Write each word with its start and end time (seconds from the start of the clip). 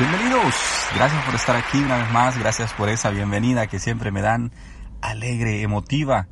Bienvenidos, 0.00 0.54
gracias 0.94 1.22
por 1.26 1.34
estar 1.34 1.56
aquí 1.56 1.76
una 1.76 1.98
vez 1.98 2.10
más, 2.10 2.38
gracias 2.38 2.72
por 2.72 2.88
esa 2.88 3.10
bienvenida 3.10 3.66
que 3.66 3.78
siempre 3.78 4.10
me 4.10 4.22
dan 4.22 4.50
alegre, 5.02 5.60
emotiva. 5.60 6.26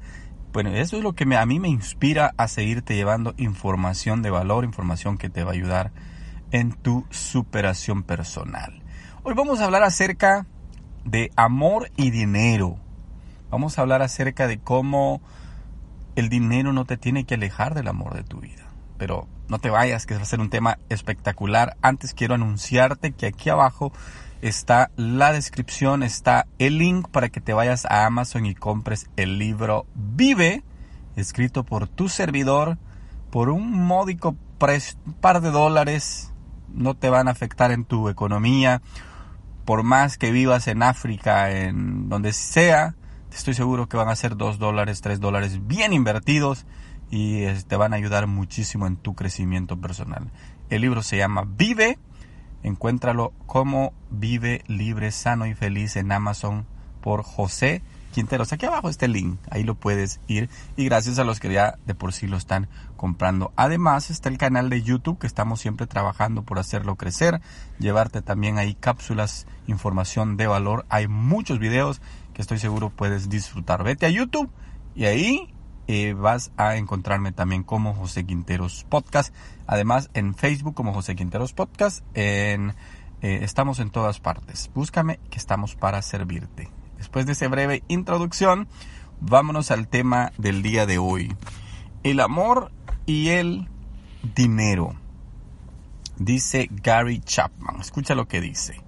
Bueno, 0.54 0.70
eso 0.70 0.96
es 0.96 1.02
lo 1.02 1.12
que 1.12 1.24
a 1.36 1.44
mí 1.44 1.60
me 1.60 1.68
inspira 1.68 2.32
a 2.38 2.48
seguirte 2.48 2.96
llevando 2.96 3.34
información 3.36 4.22
de 4.22 4.30
valor, 4.30 4.64
información 4.64 5.18
que 5.18 5.28
te 5.28 5.44
va 5.44 5.50
a 5.50 5.54
ayudar 5.54 5.92
en 6.50 6.72
tu 6.72 7.04
superación 7.10 8.04
personal. 8.04 8.82
Hoy 9.22 9.34
vamos 9.34 9.60
a 9.60 9.66
hablar 9.66 9.82
acerca 9.82 10.46
de 11.04 11.30
amor 11.36 11.90
y 11.94 12.10
dinero. 12.10 12.78
Vamos 13.50 13.78
a 13.78 13.82
hablar 13.82 14.00
acerca 14.00 14.46
de 14.46 14.58
cómo 14.60 15.20
el 16.16 16.30
dinero 16.30 16.72
no 16.72 16.86
te 16.86 16.96
tiene 16.96 17.24
que 17.24 17.34
alejar 17.34 17.74
del 17.74 17.88
amor 17.88 18.14
de 18.14 18.24
tu 18.24 18.40
vida. 18.40 18.67
Pero 18.98 19.26
no 19.48 19.58
te 19.58 19.70
vayas, 19.70 20.06
que 20.06 20.14
va 20.14 20.22
a 20.22 20.26
ser 20.26 20.40
un 20.40 20.50
tema 20.50 20.78
espectacular. 20.88 21.76
Antes 21.80 22.14
quiero 22.14 22.34
anunciarte 22.34 23.12
que 23.12 23.26
aquí 23.26 23.48
abajo 23.48 23.92
está 24.42 24.90
la 24.96 25.32
descripción, 25.32 26.02
está 26.02 26.46
el 26.58 26.78
link 26.78 27.08
para 27.08 27.28
que 27.28 27.40
te 27.40 27.54
vayas 27.54 27.86
a 27.86 28.06
Amazon 28.06 28.46
y 28.46 28.54
compres 28.54 29.08
el 29.16 29.38
libro 29.38 29.86
Vive, 29.94 30.62
escrito 31.16 31.64
por 31.64 31.88
tu 31.88 32.08
servidor, 32.08 32.78
por 33.30 33.48
un 33.48 33.72
módico 33.72 34.36
par 35.20 35.40
de 35.40 35.50
dólares, 35.50 36.32
no 36.72 36.94
te 36.94 37.10
van 37.10 37.28
a 37.28 37.32
afectar 37.32 37.70
en 37.70 37.84
tu 37.84 38.08
economía, 38.08 38.82
por 39.64 39.82
más 39.82 40.18
que 40.18 40.30
vivas 40.30 40.68
en 40.68 40.82
África, 40.82 41.50
en 41.50 42.08
donde 42.08 42.32
sea, 42.32 42.94
estoy 43.32 43.54
seguro 43.54 43.88
que 43.88 43.96
van 43.96 44.08
a 44.08 44.16
ser 44.16 44.36
dos 44.36 44.58
dólares, 44.58 45.00
tres 45.00 45.20
dólares 45.20 45.66
bien 45.66 45.92
invertidos 45.92 46.66
y 47.10 47.46
te 47.66 47.76
van 47.76 47.92
a 47.92 47.96
ayudar 47.96 48.26
muchísimo 48.26 48.86
en 48.86 48.96
tu 48.96 49.14
crecimiento 49.14 49.76
personal. 49.80 50.30
El 50.70 50.82
libro 50.82 51.02
se 51.02 51.16
llama 51.16 51.44
Vive, 51.46 51.98
encuéntralo 52.62 53.32
como 53.46 53.92
Vive 54.10 54.62
libre, 54.66 55.10
sano 55.10 55.46
y 55.46 55.54
feliz 55.54 55.96
en 55.96 56.12
Amazon 56.12 56.66
por 57.00 57.22
José 57.22 57.82
Quinteros. 58.12 58.52
Aquí 58.52 58.66
abajo 58.66 58.88
está 58.88 59.06
el 59.06 59.12
link, 59.12 59.38
ahí 59.50 59.62
lo 59.62 59.74
puedes 59.74 60.20
ir 60.26 60.50
y 60.76 60.84
gracias 60.86 61.18
a 61.18 61.24
los 61.24 61.40
que 61.40 61.52
ya 61.52 61.78
de 61.86 61.94
por 61.94 62.12
sí 62.12 62.26
lo 62.26 62.36
están 62.36 62.68
comprando. 62.96 63.52
Además 63.56 64.10
está 64.10 64.28
el 64.28 64.38
canal 64.38 64.70
de 64.70 64.82
YouTube 64.82 65.18
que 65.18 65.26
estamos 65.26 65.60
siempre 65.60 65.86
trabajando 65.86 66.42
por 66.42 66.58
hacerlo 66.58 66.96
crecer, 66.96 67.40
llevarte 67.78 68.22
también 68.22 68.58
ahí 68.58 68.74
cápsulas, 68.74 69.46
información 69.66 70.36
de 70.36 70.46
valor. 70.46 70.84
Hay 70.88 71.06
muchos 71.06 71.58
videos 71.58 72.00
que 72.34 72.42
estoy 72.42 72.58
seguro 72.58 72.90
puedes 72.90 73.28
disfrutar. 73.28 73.84
Vete 73.84 74.06
a 74.06 74.10
YouTube 74.10 74.50
y 74.94 75.04
ahí 75.04 75.54
eh, 75.90 76.12
vas 76.12 76.52
a 76.58 76.76
encontrarme 76.76 77.32
también 77.32 77.62
como 77.62 77.94
José 77.94 78.26
Quinteros 78.26 78.84
Podcast. 78.90 79.34
Además, 79.66 80.10
en 80.12 80.34
Facebook 80.34 80.74
como 80.74 80.92
José 80.92 81.16
Quinteros 81.16 81.54
Podcast. 81.54 82.04
Eh, 82.14 82.70
estamos 83.20 83.78
en 83.78 83.88
todas 83.88 84.20
partes. 84.20 84.70
Búscame 84.74 85.18
que 85.30 85.38
estamos 85.38 85.74
para 85.76 86.02
servirte. 86.02 86.70
Después 86.98 87.24
de 87.24 87.32
esa 87.32 87.48
breve 87.48 87.82
introducción, 87.88 88.68
vámonos 89.20 89.70
al 89.70 89.88
tema 89.88 90.30
del 90.36 90.62
día 90.62 90.84
de 90.84 90.98
hoy. 90.98 91.34
El 92.02 92.20
amor 92.20 92.70
y 93.06 93.30
el 93.30 93.66
dinero. 94.34 94.94
Dice 96.18 96.68
Gary 96.70 97.20
Chapman. 97.20 97.80
Escucha 97.80 98.14
lo 98.14 98.28
que 98.28 98.42
dice. 98.42 98.82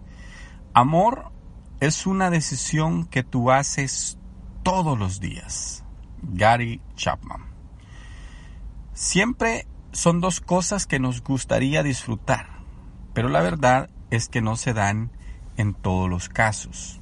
Amor 0.75 1.33
es 1.81 2.07
una 2.07 2.29
decisión 2.29 3.07
que 3.07 3.23
tú 3.23 3.51
haces 3.51 4.19
todos 4.63 4.99
los 4.99 5.19
días 5.19 5.80
Gary 6.23 6.81
Chapman. 6.97 7.47
Siempre 8.93 9.67
son 9.93 10.21
dos 10.21 10.41
cosas 10.41 10.87
que 10.87 10.99
nos 10.99 11.23
gustaría 11.23 11.83
disfrutar, 11.83 12.49
pero 13.15 13.29
la 13.29 13.41
verdad 13.41 13.91
es 14.11 14.29
que 14.29 14.41
no 14.41 14.57
se 14.57 14.73
dan 14.73 15.11
en 15.57 15.75
todos 15.75 16.09
los 16.09 16.29
casos. 16.29 17.01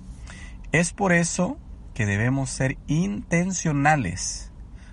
Es 0.73 0.93
por 0.93 1.13
eso 1.13 1.59
que 1.95 2.07
debemos 2.07 2.51
ser 2.51 2.79
intencionales 2.87 4.53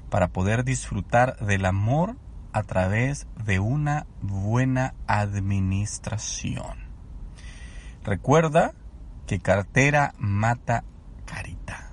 para 0.09 0.30
poder 0.30 0.63
disfrutar 0.63 1.38
del 1.46 1.66
amor 1.66 2.16
a 2.53 2.63
través 2.63 3.28
de 3.44 3.59
una 3.59 4.07
buena 4.22 4.94
administración. 5.07 6.86
Recuerda 8.03 8.74
que 9.28 9.40
cartera 9.40 10.13
mata 10.18 10.84
carita. 11.25 11.92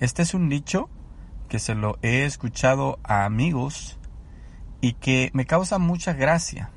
Este 0.00 0.22
es 0.22 0.34
un 0.34 0.48
dicho 0.48 0.88
que 1.52 1.58
se 1.58 1.74
lo 1.74 1.98
he 2.00 2.24
escuchado 2.24 2.98
a 3.04 3.26
amigos 3.26 3.98
y 4.80 4.94
que 4.94 5.30
me 5.34 5.44
causa 5.44 5.78
mucha 5.78 6.14
gracia. 6.14 6.70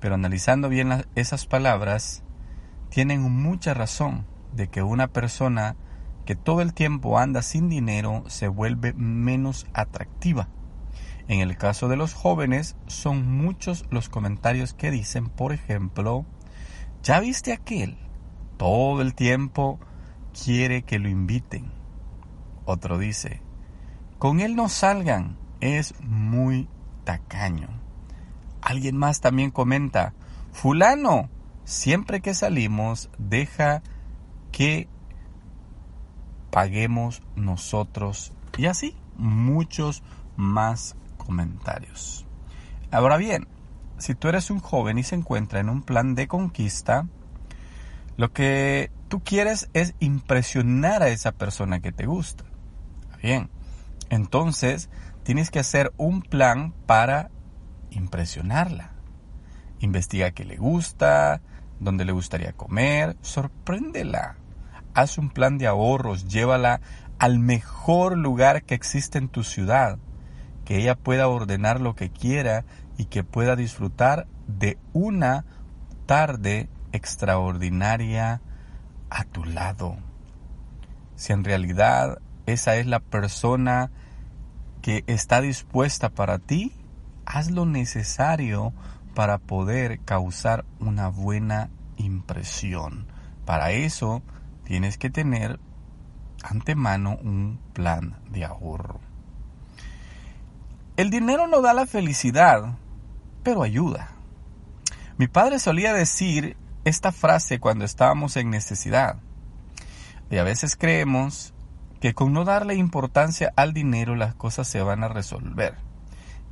Pero 0.00 0.14
analizando 0.14 0.70
bien 0.70 1.04
esas 1.14 1.44
palabras, 1.44 2.22
tienen 2.88 3.20
mucha 3.20 3.74
razón 3.74 4.24
de 4.54 4.68
que 4.68 4.82
una 4.82 5.08
persona 5.08 5.76
que 6.24 6.36
todo 6.36 6.62
el 6.62 6.72
tiempo 6.72 7.18
anda 7.18 7.42
sin 7.42 7.68
dinero 7.68 8.24
se 8.28 8.48
vuelve 8.48 8.94
menos 8.94 9.66
atractiva. 9.74 10.48
En 11.28 11.40
el 11.40 11.58
caso 11.58 11.88
de 11.88 11.98
los 11.98 12.14
jóvenes, 12.14 12.76
son 12.86 13.30
muchos 13.30 13.84
los 13.90 14.08
comentarios 14.08 14.72
que 14.72 14.90
dicen, 14.90 15.28
por 15.28 15.52
ejemplo, 15.52 16.24
¿ya 17.02 17.20
viste 17.20 17.52
aquel? 17.52 17.98
Todo 18.56 19.02
el 19.02 19.14
tiempo 19.14 19.78
quiere 20.32 20.80
que 20.80 20.98
lo 20.98 21.10
inviten. 21.10 21.70
Otro 22.64 22.96
dice, 22.96 23.42
con 24.18 24.40
él 24.40 24.56
no 24.56 24.68
salgan, 24.68 25.36
es 25.60 25.94
muy 26.00 26.68
tacaño. 27.04 27.68
Alguien 28.60 28.96
más 28.96 29.20
también 29.20 29.50
comenta, 29.50 30.14
fulano, 30.52 31.30
siempre 31.64 32.20
que 32.20 32.34
salimos 32.34 33.10
deja 33.18 33.82
que 34.52 34.88
paguemos 36.50 37.22
nosotros. 37.36 38.32
Y 38.56 38.66
así, 38.66 38.96
muchos 39.16 40.02
más 40.36 40.96
comentarios. 41.16 42.26
Ahora 42.90 43.16
bien, 43.16 43.46
si 43.98 44.14
tú 44.14 44.28
eres 44.28 44.50
un 44.50 44.60
joven 44.60 44.98
y 44.98 45.02
se 45.02 45.14
encuentra 45.14 45.60
en 45.60 45.68
un 45.68 45.82
plan 45.82 46.14
de 46.14 46.26
conquista, 46.26 47.06
lo 48.16 48.32
que 48.32 48.90
tú 49.08 49.20
quieres 49.20 49.70
es 49.74 49.94
impresionar 50.00 51.02
a 51.02 51.08
esa 51.08 51.32
persona 51.32 51.80
que 51.80 51.92
te 51.92 52.06
gusta. 52.06 52.44
Bien, 53.22 53.50
entonces, 54.10 54.90
tienes 55.22 55.50
que 55.50 55.58
hacer 55.58 55.92
un 55.96 56.22
plan 56.22 56.72
para 56.86 57.30
impresionarla. 57.90 58.92
Investiga 59.80 60.30
qué 60.30 60.44
le 60.44 60.56
gusta, 60.56 61.40
dónde 61.80 62.04
le 62.04 62.12
gustaría 62.12 62.52
comer, 62.52 63.16
sorpréndela. 63.20 64.36
Haz 64.94 65.18
un 65.18 65.30
plan 65.30 65.58
de 65.58 65.66
ahorros, 65.66 66.26
llévala 66.28 66.80
al 67.18 67.38
mejor 67.38 68.16
lugar 68.16 68.62
que 68.62 68.74
existe 68.74 69.18
en 69.18 69.28
tu 69.28 69.44
ciudad, 69.44 69.98
que 70.64 70.78
ella 70.78 70.96
pueda 70.96 71.28
ordenar 71.28 71.80
lo 71.80 71.94
que 71.94 72.10
quiera 72.10 72.64
y 72.96 73.06
que 73.06 73.24
pueda 73.24 73.56
disfrutar 73.56 74.26
de 74.46 74.78
una 74.92 75.44
tarde 76.06 76.68
extraordinaria 76.92 78.40
a 79.10 79.24
tu 79.24 79.44
lado. 79.44 79.96
Si 81.16 81.32
en 81.32 81.44
realidad 81.44 82.18
esa 82.48 82.76
es 82.76 82.86
la 82.86 83.00
persona 83.00 83.90
que 84.82 85.04
está 85.06 85.40
dispuesta 85.40 86.10
para 86.10 86.38
ti, 86.38 86.72
haz 87.26 87.50
lo 87.50 87.66
necesario 87.66 88.72
para 89.14 89.38
poder 89.38 90.00
causar 90.00 90.64
una 90.80 91.08
buena 91.08 91.70
impresión. 91.96 93.06
Para 93.44 93.72
eso 93.72 94.22
tienes 94.64 94.98
que 94.98 95.10
tener 95.10 95.58
antemano 96.42 97.18
un 97.22 97.58
plan 97.72 98.16
de 98.30 98.44
ahorro. 98.44 99.00
El 100.96 101.10
dinero 101.10 101.46
no 101.46 101.60
da 101.60 101.74
la 101.74 101.86
felicidad, 101.86 102.76
pero 103.42 103.62
ayuda. 103.62 104.10
Mi 105.16 105.26
padre 105.26 105.58
solía 105.58 105.92
decir 105.92 106.56
esta 106.84 107.12
frase 107.12 107.60
cuando 107.60 107.84
estábamos 107.84 108.36
en 108.36 108.50
necesidad. 108.50 109.16
Y 110.30 110.38
a 110.38 110.44
veces 110.44 110.76
creemos 110.76 111.54
que 112.00 112.14
con 112.14 112.32
no 112.32 112.44
darle 112.44 112.74
importancia 112.74 113.52
al 113.56 113.72
dinero 113.72 114.14
las 114.14 114.34
cosas 114.34 114.68
se 114.68 114.82
van 114.82 115.02
a 115.04 115.08
resolver, 115.08 115.76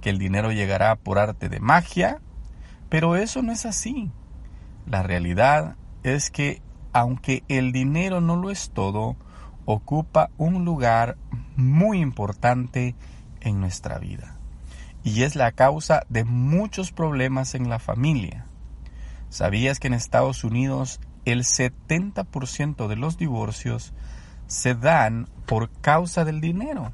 que 0.00 0.10
el 0.10 0.18
dinero 0.18 0.52
llegará 0.52 0.96
por 0.96 1.18
arte 1.18 1.48
de 1.48 1.60
magia, 1.60 2.20
pero 2.88 3.16
eso 3.16 3.42
no 3.42 3.52
es 3.52 3.66
así. 3.66 4.10
La 4.86 5.02
realidad 5.02 5.76
es 6.02 6.30
que 6.30 6.62
aunque 6.92 7.44
el 7.48 7.72
dinero 7.72 8.20
no 8.20 8.36
lo 8.36 8.50
es 8.50 8.70
todo, 8.70 9.16
ocupa 9.64 10.30
un 10.38 10.64
lugar 10.64 11.16
muy 11.56 12.00
importante 12.00 12.94
en 13.40 13.60
nuestra 13.60 13.98
vida 13.98 14.36
y 15.06 15.22
es 15.22 15.36
la 15.36 15.52
causa 15.52 16.02
de 16.08 16.24
muchos 16.24 16.90
problemas 16.90 17.54
en 17.54 17.68
la 17.68 17.78
familia. 17.78 18.46
¿Sabías 19.28 19.78
que 19.78 19.86
en 19.86 19.94
Estados 19.94 20.42
Unidos 20.42 21.00
el 21.24 21.44
70% 21.44 22.88
de 22.88 22.96
los 22.96 23.16
divorcios 23.16 23.92
se 24.46 24.74
dan 24.74 25.28
por 25.46 25.70
causa 25.70 26.24
del 26.24 26.40
dinero? 26.40 26.92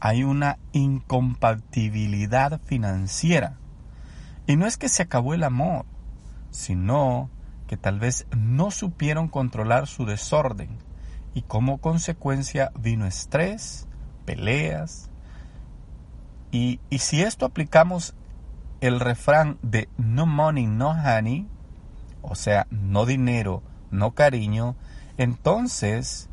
Hay 0.00 0.24
una 0.24 0.58
incompatibilidad 0.72 2.60
financiera. 2.64 3.58
Y 4.46 4.56
no 4.56 4.66
es 4.66 4.76
que 4.76 4.88
se 4.88 5.02
acabó 5.02 5.34
el 5.34 5.44
amor, 5.44 5.86
sino 6.50 7.30
que 7.66 7.76
tal 7.76 8.00
vez 8.00 8.26
no 8.36 8.70
supieron 8.70 9.28
controlar 9.28 9.86
su 9.86 10.04
desorden 10.04 10.68
y 11.34 11.42
como 11.42 11.78
consecuencia 11.78 12.72
vino 12.78 13.06
estrés, 13.06 13.86
peleas. 14.24 15.10
Y, 16.50 16.80
y 16.90 16.98
si 16.98 17.22
esto 17.22 17.46
aplicamos 17.46 18.14
el 18.80 19.00
refrán 19.00 19.58
de 19.62 19.88
no 19.96 20.26
money, 20.26 20.66
no 20.66 20.90
honey, 20.90 21.46
o 22.20 22.34
sea, 22.34 22.66
no 22.70 23.06
dinero, 23.06 23.62
no 23.90 24.10
cariño, 24.12 24.76
entonces 25.16 26.28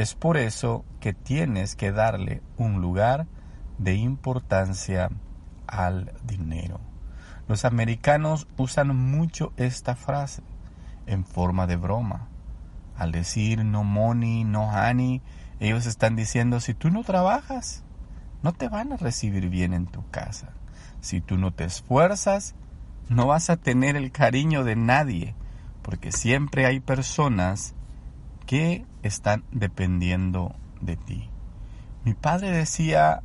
es 0.00 0.14
por 0.14 0.38
eso 0.38 0.86
que 0.98 1.12
tienes 1.12 1.76
que 1.76 1.92
darle 1.92 2.42
un 2.56 2.80
lugar 2.80 3.26
de 3.76 3.96
importancia 3.96 5.10
al 5.66 6.14
dinero. 6.24 6.80
Los 7.48 7.66
americanos 7.66 8.48
usan 8.56 8.96
mucho 8.96 9.52
esta 9.58 9.96
frase 9.96 10.42
en 11.06 11.26
forma 11.26 11.66
de 11.66 11.76
broma. 11.76 12.28
Al 12.96 13.12
decir 13.12 13.62
no 13.62 13.84
money, 13.84 14.44
no 14.44 14.70
honey, 14.70 15.20
ellos 15.58 15.84
están 15.84 16.16
diciendo 16.16 16.60
si 16.60 16.72
tú 16.72 16.90
no 16.90 17.04
trabajas, 17.04 17.84
no 18.42 18.52
te 18.52 18.70
van 18.70 18.94
a 18.94 18.96
recibir 18.96 19.50
bien 19.50 19.74
en 19.74 19.86
tu 19.86 20.08
casa. 20.10 20.54
Si 21.02 21.20
tú 21.20 21.36
no 21.36 21.52
te 21.52 21.64
esfuerzas, 21.64 22.54
no 23.10 23.26
vas 23.26 23.50
a 23.50 23.58
tener 23.58 23.96
el 23.96 24.12
cariño 24.12 24.64
de 24.64 24.76
nadie, 24.76 25.34
porque 25.82 26.10
siempre 26.10 26.64
hay 26.64 26.80
personas 26.80 27.74
que 28.50 28.84
están 29.04 29.44
dependiendo 29.52 30.56
de 30.80 30.96
ti. 30.96 31.30
Mi 32.04 32.14
padre 32.14 32.50
decía 32.50 33.22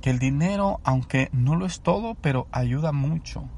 que 0.00 0.10
el 0.10 0.20
dinero, 0.20 0.78
aunque 0.84 1.30
no 1.32 1.56
lo 1.56 1.66
es 1.66 1.80
todo, 1.80 2.14
pero 2.14 2.46
ayuda 2.52 2.92
mucho, 2.92 3.48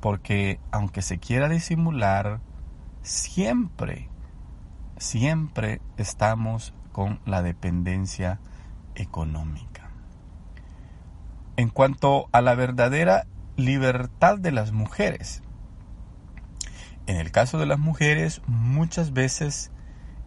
porque 0.00 0.60
aunque 0.70 1.02
se 1.02 1.18
quiera 1.18 1.50
disimular, 1.50 2.40
siempre, 3.02 4.08
siempre 4.96 5.82
estamos 5.98 6.72
con 6.92 7.20
la 7.26 7.42
dependencia 7.42 8.40
económica. 8.94 9.90
En 11.58 11.68
cuanto 11.68 12.30
a 12.32 12.40
la 12.40 12.54
verdadera 12.54 13.26
libertad 13.58 14.38
de 14.38 14.52
las 14.52 14.72
mujeres, 14.72 15.42
en 17.06 17.18
el 17.18 17.30
caso 17.30 17.58
de 17.58 17.66
las 17.66 17.78
mujeres 17.78 18.40
muchas 18.46 19.12
veces 19.12 19.70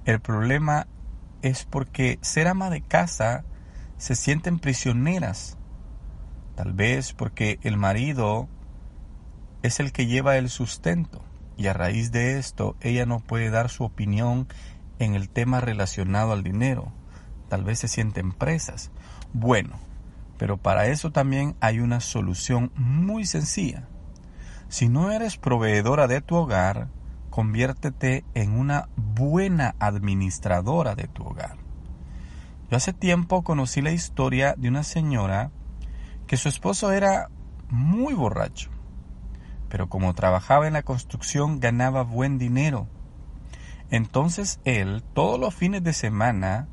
el 0.06 0.19
problema 0.19 0.88
es 1.42 1.65
porque 1.65 2.19
ser 2.21 2.48
ama 2.48 2.69
de 2.69 2.81
casa 2.81 3.44
se 3.98 4.15
sienten 4.15 4.59
prisioneras, 4.59 5.57
tal 6.56 6.74
vez 6.74 7.13
porque 7.13 7.59
el 7.62 7.77
marido 7.77 8.50
es 9.62 9.80
el 9.80 9.92
que 9.92 10.07
lleva 10.07 10.38
el 10.38 10.50
sustento 10.50 11.24
y 11.57 11.68
a 11.68 11.74
raíz 11.74 12.12
de 12.12 12.39
esto 12.39 12.75
ella 12.81 13.06
no 13.06 13.19
puede 13.19 13.50
dar 13.50 13.69
su 13.69 13.83
opinión 13.83 14.48
en 14.98 15.15
el 15.15 15.30
tema 15.30 15.62
relacionado 15.62 16.31
al 16.31 16.44
dinero. 16.44 16.92
Tal 17.50 17.63
vez 17.63 17.80
se 17.80 17.88
sienten 17.88 18.31
presas. 18.31 18.92
Bueno, 19.33 19.80
pero 20.38 20.57
para 20.57 20.88
eso 20.88 21.12
también 21.12 21.56
hay 21.59 21.80
una 21.80 22.00
solución 22.00 22.71
muy 22.75 23.25
sencilla. 23.25 23.88
Si 24.69 24.89
no 24.89 25.12
eres 25.12 25.38
proveedora 25.38 26.07
de 26.07 26.21
tu 26.21 26.36
hogar, 26.36 26.88
conviértete 27.31 28.24
en 28.36 28.51
una 28.51 28.89
buena 28.95 29.74
administradora 29.80 30.94
de 30.94 31.07
tu 31.07 31.24
hogar. 31.24 31.57
Yo 32.69 32.78
hace 32.78 32.94
tiempo 32.94 33.42
conocí 33.42 33.81
la 33.81 33.92
historia 33.92 34.54
de 34.56 34.69
una 34.69 34.83
señora 34.83 35.50
que 36.28 36.38
su 36.38 36.48
esposo 36.48 36.92
era 36.92 37.30
muy 37.69 38.13
borracho 38.13 38.69
pero 39.72 39.88
como 39.88 40.13
trabajaba 40.13 40.68
en 40.68 40.74
la 40.74 40.83
construcción 40.83 41.62
ganaba 41.62 42.04
buen 42.04 42.38
dinero. 42.38 42.89
Entonces 43.89 44.60
él, 44.66 45.01
todos 45.13 45.39
los 45.39 45.56
fines 45.56 45.81
de 45.81 45.94
semana, 45.94 46.68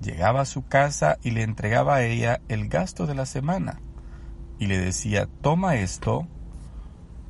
llegaba 0.00 0.42
a 0.42 0.46
su 0.46 0.64
casa 0.64 1.18
y 1.24 1.32
le 1.32 1.42
entregaba 1.42 1.96
a 1.96 2.04
ella 2.04 2.40
el 2.48 2.68
gasto 2.68 3.06
de 3.06 3.16
la 3.16 3.26
semana. 3.26 3.80
Y 4.60 4.68
le 4.68 4.78
decía, 4.78 5.28
toma 5.40 5.74
esto, 5.74 6.28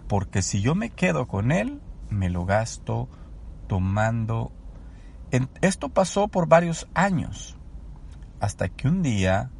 porque 0.08 0.42
si 0.42 0.60
yo 0.60 0.74
me 0.74 0.90
quedo 0.90 1.26
con 1.26 1.52
él, 1.52 1.80
me 2.10 2.30
lo 2.30 2.44
gasto 2.44 3.08
tomando. 3.66 4.52
Esto 5.60 5.88
pasó 5.88 6.28
por 6.28 6.46
varios 6.48 6.88
años, 6.94 7.56
hasta 8.40 8.68
que 8.68 8.88
un 8.88 9.02
día 9.02 9.50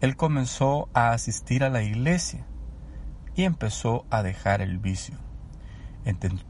él 0.00 0.16
comenzó 0.16 0.88
a 0.94 1.10
asistir 1.10 1.64
a 1.64 1.70
la 1.70 1.82
iglesia 1.82 2.46
y 3.34 3.44
empezó 3.44 4.06
a 4.10 4.22
dejar 4.22 4.60
el 4.60 4.78
vicio. 4.78 5.16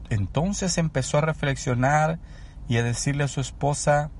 Entonces 0.09 0.77
empezó 0.77 1.17
a 1.17 1.21
reflexionar 1.21 2.19
y 2.67 2.77
a 2.77 2.83
decirle 2.83 3.23
a 3.23 3.27
su 3.27 3.41
esposa, 3.41 4.11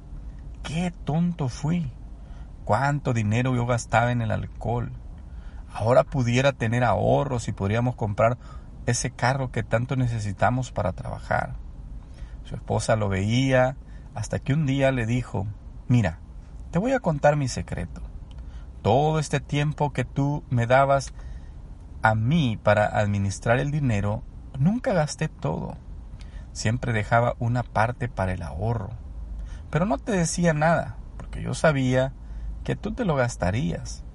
qué 0.64 0.92
tonto 1.06 1.50
fui, 1.50 1.94
cuánto 2.66 3.14
dinero 3.14 3.56
yo 3.56 3.66
gastaba 3.66 4.12
en 4.12 4.22
el 4.22 4.32
alcohol. 4.32 4.92
Ahora 5.72 6.04
pudiera 6.04 6.54
tener 6.54 6.84
ahorros 6.84 7.48
y 7.48 7.52
podríamos 7.52 7.96
comprar 7.96 8.38
ese 8.88 9.12
carro 9.12 9.52
que 9.52 9.64
tanto 9.64 9.96
necesitamos 9.96 10.72
para 10.72 10.94
trabajar. 10.94 11.56
Su 12.46 12.56
esposa 12.56 12.96
lo 12.96 13.10
veía 13.10 13.76
hasta 14.16 14.40
que 14.40 14.54
un 14.54 14.66
día 14.66 14.92
le 14.92 15.06
dijo, 15.06 15.46
mira, 15.88 16.20
te 16.72 16.80
voy 16.80 16.94
a 16.94 17.02
contar 17.02 17.36
mi 17.36 17.50
secreto. 17.50 18.02
Todo 18.82 19.20
este 19.20 19.42
tiempo 19.42 19.92
que 19.92 20.06
tú 20.06 20.44
me 20.50 20.66
dabas 20.66 21.14
a 22.02 22.16
mí 22.16 22.58
para 22.62 22.86
administrar 22.86 23.60
el 23.60 23.72
dinero, 23.72 24.24
nunca 24.58 24.94
gasté 24.94 25.28
todo. 25.28 25.76
Siempre 26.54 26.94
dejaba 26.94 27.36
una 27.40 27.64
parte 27.64 28.08
para 28.08 28.32
el 28.32 28.42
ahorro. 28.42 28.92
Pero 29.70 29.86
no 29.86 29.98
te 29.98 30.14
decía 30.14 30.54
nada, 30.54 30.96
porque 31.18 31.42
yo 31.42 31.54
sabía 31.54 32.14
que 32.64 32.78
tú 32.78 32.94
te 32.94 33.04
lo 33.04 33.16
gastarías. 33.16 34.06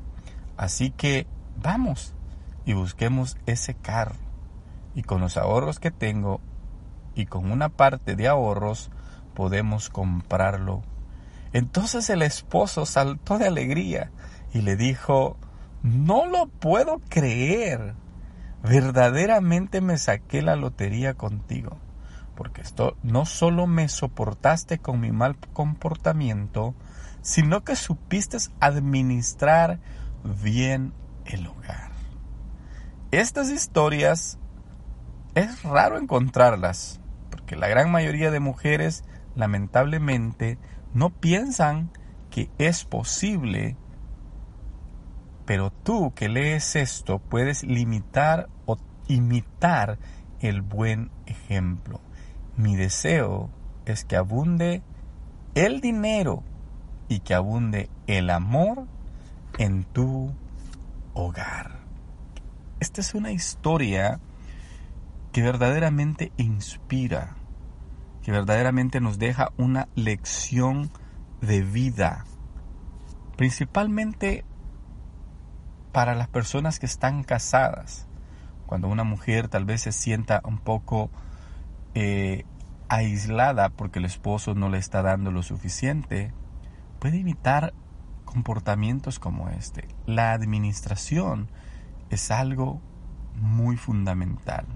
Así 0.56 0.90
que 0.90 1.26
vamos 1.62 2.14
y 2.64 2.72
busquemos 2.72 3.36
ese 3.44 3.74
carro. 3.74 4.31
Y 4.94 5.02
con 5.02 5.20
los 5.20 5.36
ahorros 5.36 5.80
que 5.80 5.90
tengo 5.90 6.40
y 7.14 7.26
con 7.26 7.50
una 7.50 7.68
parte 7.68 8.16
de 8.16 8.28
ahorros 8.28 8.90
podemos 9.34 9.90
comprarlo. 9.90 10.82
Entonces 11.52 12.08
el 12.10 12.22
esposo 12.22 12.86
saltó 12.86 13.38
de 13.38 13.46
alegría 13.46 14.10
y 14.52 14.62
le 14.62 14.76
dijo, 14.76 15.36
no 15.82 16.26
lo 16.26 16.46
puedo 16.46 17.00
creer. 17.08 17.94
Verdaderamente 18.62 19.80
me 19.80 19.98
saqué 19.98 20.42
la 20.42 20.56
lotería 20.56 21.14
contigo. 21.14 21.78
Porque 22.36 22.62
esto 22.62 22.96
no 23.02 23.26
solo 23.26 23.66
me 23.66 23.88
soportaste 23.88 24.78
con 24.78 25.00
mi 25.00 25.12
mal 25.12 25.36
comportamiento, 25.52 26.74
sino 27.20 27.62
que 27.62 27.76
supiste 27.76 28.38
administrar 28.60 29.80
bien 30.24 30.94
el 31.26 31.46
hogar. 31.46 31.90
Estas 33.10 33.50
historias 33.50 34.38
es 35.34 35.62
raro 35.62 35.98
encontrarlas, 35.98 37.00
porque 37.30 37.56
la 37.56 37.68
gran 37.68 37.90
mayoría 37.90 38.30
de 38.30 38.40
mujeres 38.40 39.04
lamentablemente 39.34 40.58
no 40.94 41.10
piensan 41.10 41.90
que 42.30 42.50
es 42.58 42.84
posible 42.84 43.76
pero 45.44 45.70
tú 45.70 46.12
que 46.14 46.28
lees 46.28 46.76
esto 46.76 47.18
puedes 47.18 47.64
limitar 47.64 48.48
o 48.66 48.78
imitar 49.08 49.98
el 50.40 50.62
buen 50.62 51.10
ejemplo. 51.26 52.00
Mi 52.56 52.76
deseo 52.76 53.50
es 53.84 54.04
que 54.04 54.16
abunde 54.16 54.82
el 55.54 55.80
dinero 55.80 56.42
y 57.08 57.20
que 57.20 57.34
abunde 57.34 57.90
el 58.06 58.30
amor 58.30 58.86
en 59.58 59.84
tu 59.84 60.32
hogar. 61.14 61.80
Esta 62.80 63.00
es 63.00 63.14
una 63.14 63.32
historia 63.32 64.20
que 65.32 65.42
verdaderamente 65.42 66.32
inspira, 66.36 67.36
que 68.22 68.32
verdaderamente 68.32 69.00
nos 69.00 69.18
deja 69.18 69.52
una 69.56 69.88
lección 69.94 70.90
de 71.40 71.62
vida 71.62 72.24
principalmente 73.36 74.44
para 75.90 76.14
las 76.14 76.28
personas 76.28 76.78
que 76.78 76.86
están 76.86 77.24
casadas. 77.24 78.06
Cuando 78.66 78.88
una 78.88 79.04
mujer 79.04 79.48
tal 79.48 79.64
vez 79.64 79.82
se 79.82 79.92
sienta 79.92 80.40
un 80.44 80.58
poco 80.58 81.10
eh, 81.94 82.44
aislada 82.88 83.70
porque 83.70 83.98
el 83.98 84.04
esposo 84.04 84.54
no 84.54 84.68
le 84.68 84.78
está 84.78 85.02
dando 85.02 85.30
lo 85.30 85.42
suficiente, 85.42 86.32
puede 86.98 87.18
imitar 87.18 87.74
comportamientos 88.24 89.18
como 89.18 89.48
este. 89.48 89.88
La 90.06 90.32
administración 90.32 91.50
es 92.10 92.30
algo 92.30 92.80
muy 93.34 93.76
fundamental, 93.76 94.66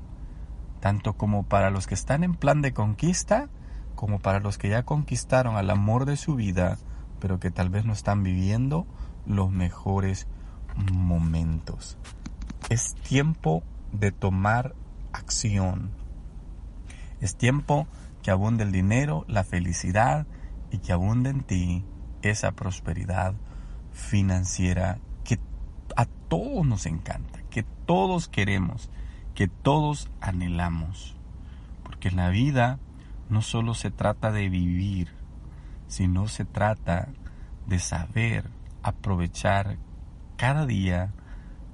tanto 0.86 1.14
como 1.14 1.42
para 1.42 1.70
los 1.70 1.88
que 1.88 1.94
están 1.94 2.22
en 2.22 2.36
plan 2.36 2.62
de 2.62 2.72
conquista, 2.72 3.48
como 3.96 4.20
para 4.20 4.38
los 4.38 4.56
que 4.56 4.68
ya 4.68 4.84
conquistaron 4.84 5.56
al 5.56 5.68
amor 5.70 6.04
de 6.04 6.16
su 6.16 6.36
vida, 6.36 6.78
pero 7.18 7.40
que 7.40 7.50
tal 7.50 7.70
vez 7.70 7.84
no 7.84 7.92
están 7.92 8.22
viviendo 8.22 8.86
los 9.26 9.50
mejores 9.50 10.28
momentos. 10.92 11.98
Es 12.70 12.94
tiempo 12.94 13.64
de 13.90 14.12
tomar 14.12 14.76
acción. 15.12 15.90
Es 17.20 17.34
tiempo 17.34 17.88
que 18.22 18.30
abunde 18.30 18.62
el 18.62 18.70
dinero, 18.70 19.24
la 19.26 19.42
felicidad 19.42 20.24
y 20.70 20.78
que 20.78 20.92
abunde 20.92 21.30
en 21.30 21.42
ti 21.42 21.84
esa 22.22 22.52
prosperidad 22.52 23.34
financiera 23.90 25.00
que 25.24 25.40
a 25.96 26.04
todos 26.04 26.64
nos 26.64 26.86
encanta, 26.86 27.40
que 27.50 27.64
todos 27.64 28.28
queremos, 28.28 28.88
que 29.36 29.48
todos 29.48 30.10
anhelamos. 30.20 31.14
Porque 31.84 32.10
la 32.10 32.30
vida 32.30 32.80
no 33.28 33.42
solo 33.42 33.74
se 33.74 33.90
trata 33.90 34.32
de 34.32 34.48
vivir, 34.48 35.12
sino 35.88 36.26
se 36.26 36.46
trata 36.46 37.10
de 37.66 37.78
saber 37.78 38.50
aprovechar 38.82 39.76
cada 40.36 40.64
día, 40.64 41.12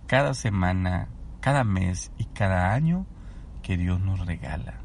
cada 0.09 0.35
semana, 0.35 1.09
cada 1.40 1.62
mes 1.62 2.11
y 2.19 2.25
cada 2.25 2.75
año 2.75 3.07
que 3.62 3.76
Dios 3.76 4.00
nos 4.00 4.26
regala. 4.26 4.81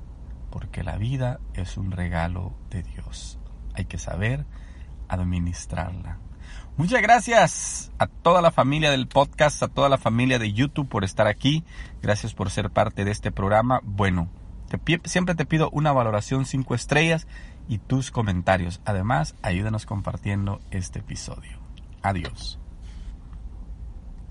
Porque 0.52 0.84
la 0.84 0.98
vida 0.98 1.40
es 1.56 1.78
un 1.78 1.92
regalo 1.92 2.54
de 2.70 2.84
Dios. 2.84 3.40
Hay 3.74 3.86
que 3.86 3.98
saber 3.98 4.46
administrarla. 5.08 6.20
Muchas 6.78 7.02
gracias 7.02 7.92
a 7.98 8.08
toda 8.08 8.42
la 8.42 8.52
familia 8.52 8.92
del 8.92 9.08
podcast, 9.08 9.64
a 9.64 9.68
toda 9.68 9.90
la 9.90 9.98
familia 9.98 10.38
de 10.38 10.54
YouTube 10.54 10.88
por 10.88 11.04
estar 11.04 11.28
aquí. 11.28 11.64
Gracias 12.02 12.34
por 12.34 12.52
ser 12.52 12.70
parte 12.70 13.04
de 13.04 13.12
este 13.12 13.32
programa. 13.32 13.82
Bueno, 13.84 14.30
siempre 15.06 15.36
te 15.36 15.46
pido 15.46 15.70
una 15.72 15.92
valoración 15.92 16.46
5 16.46 16.76
estrellas 16.76 17.28
y 17.68 17.80
tus 17.80 18.12
comentarios. 18.12 18.82
Además, 18.86 19.36
ayúdanos 19.42 19.86
compartiendo 19.86 20.62
este 20.72 21.00
episodio. 21.00 21.58
Adiós. 22.02 22.60